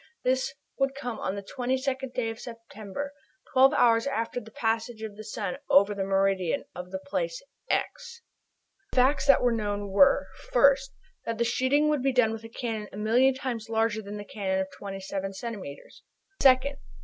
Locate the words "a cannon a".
12.43-12.97